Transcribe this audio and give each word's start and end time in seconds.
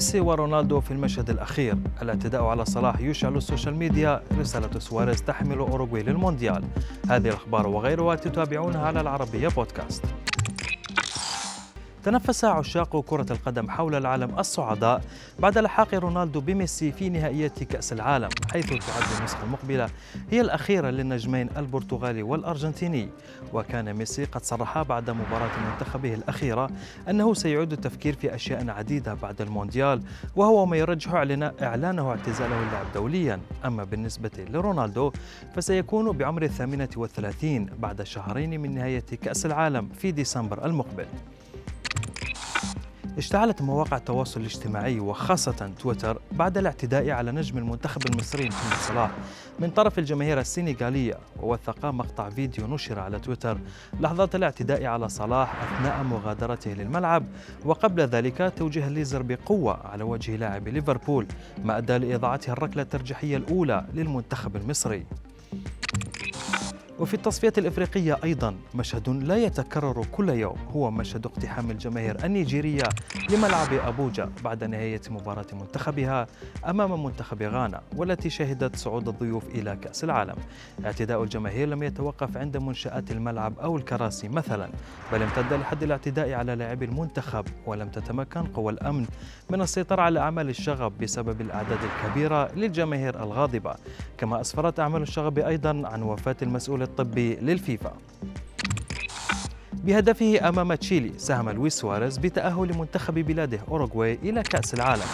ميسي 0.00 0.20
ورونالدو 0.20 0.80
في 0.80 0.90
المشهد 0.90 1.30
الأخير. 1.30 1.76
الاعتداء 2.02 2.44
على 2.44 2.64
صلاح 2.64 3.00
يشعل 3.00 3.36
السوشيال 3.36 3.76
ميديا 3.76 4.22
رسالة 4.38 4.78
سواريز 4.78 5.22
تحمل 5.22 5.58
أوروغواي 5.58 6.02
للمونديال. 6.02 6.64
هذه 7.08 7.28
الأخبار 7.28 7.66
وغيرها 7.66 8.14
تتابعونها 8.14 8.86
على 8.86 9.00
العربية 9.00 9.48
بودكاست. 9.48 10.04
تنفس 12.04 12.44
عشاق 12.44 13.00
كرة 13.00 13.26
القدم 13.30 13.70
حول 13.70 13.94
العالم 13.94 14.38
الصعداء 14.38 15.02
بعد 15.38 15.58
لحاق 15.58 15.94
رونالدو 15.94 16.40
بميسي 16.40 16.92
في 16.92 17.08
نهائيات 17.08 17.62
كأس 17.62 17.92
العالم 17.92 18.28
حيث 18.52 18.68
تعد 18.68 19.18
النسخة 19.18 19.44
المقبلة 19.44 19.88
هي 20.30 20.40
الأخيرة 20.40 20.90
للنجمين 20.90 21.48
البرتغالي 21.56 22.22
والأرجنتيني. 22.22 23.08
وكان 23.52 23.94
ميسي 23.94 24.24
قد 24.24 24.44
صرح 24.44 24.82
بعد 24.82 25.10
مباراة 25.10 25.70
منتخبه 25.70 26.14
الأخيرة 26.14 26.70
أنه 27.08 27.34
سيعود 27.34 27.72
التفكير 27.72 28.14
في 28.14 28.34
أشياء 28.34 28.70
عديدة 28.70 29.14
بعد 29.14 29.40
المونديال 29.40 30.02
وهو 30.36 30.66
ما 30.66 30.76
يرجح 30.76 31.14
إعلانه 31.62 32.10
اعتزاله 32.10 32.62
اللعب 32.62 32.86
دوليا. 32.94 33.40
أما 33.64 33.84
بالنسبة 33.84 34.30
لرونالدو 34.50 35.12
فسيكون 35.54 36.12
بعمر 36.12 36.42
الثامنة 36.42 36.88
والثلاثين 36.96 37.66
بعد 37.78 38.02
شهرين 38.02 38.60
من 38.60 38.74
نهاية 38.74 39.04
كأس 39.22 39.46
العالم 39.46 39.88
في 39.88 40.12
ديسمبر 40.12 40.64
المقبل. 40.64 41.06
اشتعلت 43.20 43.62
مواقع 43.62 43.96
التواصل 43.96 44.40
الاجتماعي 44.40 45.00
وخاصة 45.00 45.72
تويتر 45.78 46.20
بعد 46.32 46.58
الاعتداء 46.58 47.10
على 47.10 47.32
نجم 47.32 47.58
المنتخب 47.58 48.06
المصري 48.06 48.48
محمد 48.48 48.78
صلاح. 48.88 49.10
من 49.58 49.70
طرف 49.70 49.98
الجماهير 49.98 50.40
السنغالية 50.40 51.18
ووثق 51.42 51.86
مقطع 51.86 52.30
فيديو 52.30 52.66
نشر 52.66 52.98
على 52.98 53.18
تويتر 53.18 53.58
لحظات 54.00 54.34
الاعتداء 54.34 54.84
على 54.84 55.08
صلاح 55.08 55.62
أثناء 55.62 56.02
مغادرته 56.02 56.70
للملعب 56.70 57.24
وقبل 57.64 58.02
ذلك 58.02 58.52
توجيه 58.56 58.86
الليزر 58.86 59.22
بقوة 59.22 59.86
على 59.86 60.04
وجه 60.04 60.36
لاعب 60.36 60.68
ليفربول 60.68 61.26
ما 61.64 61.78
أدى 61.78 61.98
لإضاعته 61.98 62.52
الركلة 62.52 62.82
الترجيحية 62.82 63.36
الأولى 63.36 63.86
للمنتخب 63.94 64.56
المصري. 64.56 65.06
وفي 67.00 67.14
التصفية 67.14 67.52
الإفريقية 67.58 68.18
أيضا 68.24 68.56
مشهد 68.74 69.08
لا 69.08 69.36
يتكرر 69.36 70.06
كل 70.12 70.28
يوم 70.28 70.56
هو 70.72 70.90
مشهد 70.90 71.26
اقتحام 71.26 71.70
الجماهير 71.70 72.24
النيجيرية 72.24 72.82
لملعب 73.30 73.72
أبوجا 73.72 74.30
بعد 74.44 74.64
نهاية 74.64 75.00
مباراة 75.10 75.46
منتخبها 75.52 76.26
أمام 76.68 77.04
منتخب 77.04 77.42
غانا 77.42 77.80
والتي 77.96 78.30
شهدت 78.30 78.76
صعود 78.76 79.08
الضيوف 79.08 79.48
إلى 79.48 79.76
كأس 79.76 80.04
العالم. 80.04 80.34
اعتداء 80.84 81.22
الجماهير 81.22 81.68
لم 81.68 81.82
يتوقف 81.82 82.36
عند 82.36 82.56
منشآت 82.56 83.10
الملعب 83.10 83.58
أو 83.58 83.76
الكراسي 83.76 84.28
مثلا 84.28 84.70
بل 85.12 85.22
امتد 85.22 85.52
لحد 85.52 85.82
الاعتداء 85.82 86.32
على 86.32 86.54
لاعبي 86.54 86.84
المنتخب 86.84 87.44
ولم 87.66 87.88
تتمكن 87.88 88.42
قوى 88.42 88.72
الأمن 88.72 89.06
من 89.50 89.62
السيطرة 89.62 90.02
على 90.02 90.20
أعمال 90.20 90.48
الشغب 90.48 90.98
بسبب 90.98 91.40
الأعداد 91.40 91.78
الكبيرة 91.82 92.52
للجماهير 92.54 93.22
الغاضبة. 93.22 93.74
كما 94.18 94.40
أسفرت 94.40 94.80
أعمال 94.80 95.02
الشغب 95.02 95.38
أيضا 95.38 95.82
عن 95.84 96.02
وفاة 96.02 96.36
المسؤول 96.42 96.89
الطبي 96.90 97.34
للفيفا. 97.34 97.92
بهدفه 99.72 100.48
أمام 100.48 100.74
تشيلي 100.74 101.12
ساهم 101.18 101.50
لويس 101.50 101.74
سواريز 101.74 102.18
بتأهل 102.18 102.78
منتخب 102.78 103.14
بلاده 103.14 103.60
أوروغواي 103.68 104.18
إلى 104.22 104.42
كأس 104.42 104.74
العالم. 104.74 105.06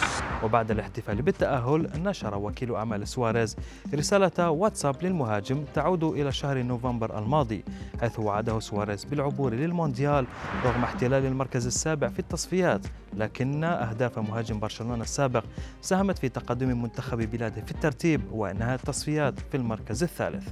وبعد 0.43 0.71
الاحتفال 0.71 1.21
بالتأهل 1.21 1.89
نشر 1.95 2.37
وكيل 2.37 2.75
أعمال 2.75 3.07
سواريز 3.07 3.55
رسالة 3.95 4.49
واتساب 4.49 5.03
للمهاجم 5.03 5.63
تعود 5.73 6.03
إلى 6.03 6.31
شهر 6.31 6.63
نوفمبر 6.63 7.19
الماضي 7.19 7.63
حيث 8.01 8.19
وعده 8.19 8.59
سواريز 8.59 9.03
بالعبور 9.03 9.53
للمونديال 9.53 10.25
رغم 10.65 10.83
احتلال 10.83 11.25
المركز 11.25 11.65
السابع 11.65 12.07
في 12.07 12.19
التصفيات. 12.19 12.81
لكن 13.13 13.63
أهداف 13.63 14.19
مهاجم 14.19 14.59
برشلونة 14.59 15.03
السابق 15.03 15.43
ساهمت 15.81 16.17
في 16.17 16.29
تقدم 16.29 16.81
منتخب 16.81 17.17
بلاده 17.17 17.61
في 17.61 17.71
الترتيب 17.71 18.21
وإنهاء 18.31 18.75
التصفيات 18.75 19.39
في 19.51 19.57
المركز 19.57 20.03
الثالث. 20.03 20.47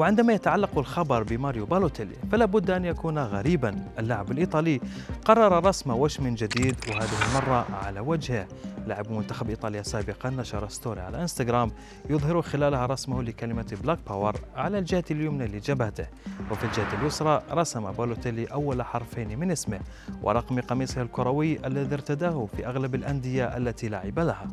وعندما 0.00 0.32
يتعلق 0.32 0.78
الخبر 0.78 1.22
بماريو 1.22 1.66
بالوتيلي 1.66 2.14
فلا 2.32 2.44
بد 2.44 2.70
أن 2.70 2.84
يكون 2.84 3.18
غريبا. 3.18 3.84
اللاعب 3.98 4.30
الإيطالي 4.30 4.80
قرر 5.24 5.66
رسم 5.66 5.90
وشم 5.90 6.34
جديد 6.34 6.76
وهذه 6.88 7.08
المرة 7.30 7.66
على 7.84 8.00
وجهه. 8.00 8.46
لاعب 8.86 9.12
منتخب 9.12 9.48
إيطاليا 9.50 9.82
سابقا 9.82 10.30
نشر 10.30 10.68
story 10.68 11.00
على 11.00 11.22
إنستغرام 11.22 11.70
يظهر 12.10 12.42
خلالها 12.42 12.86
رسمه 12.86 13.22
لكلمة 13.22 13.76
Black 13.82 13.98
Power 14.08 14.36
على 14.56 14.78
الجهة 14.78 15.04
اليمنى 15.10 15.46
لجبهته. 15.46 16.06
وفي 16.50 16.64
الجهة 16.64 17.00
اليسرى 17.00 17.42
رسم 17.50 17.92
بالوتيلي 17.92 18.44
أول 18.44 18.82
حرفين 18.82 19.38
من 19.38 19.50
اسمه 19.50 19.80
ورقم 20.22 20.60
قميصه 20.60 21.02
الكروي 21.02 21.66
الذي 21.66 21.94
ارتداه 21.94 22.48
في 22.56 22.66
أغلب 22.66 22.94
الأندية 22.94 23.56
التي 23.56 23.88
لعب 23.88 24.18
لها. 24.18 24.46